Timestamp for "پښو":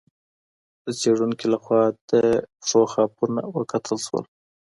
2.61-2.81